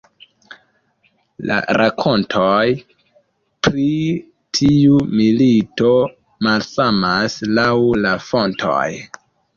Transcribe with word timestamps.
La 1.49 1.57
rakontoj 1.79 2.63
pri 3.67 3.85
tiu 4.61 4.97
milito 5.21 5.93
malsamas 6.49 7.37
laŭ 7.61 7.71
la 8.07 8.19
fontoj. 8.31 8.85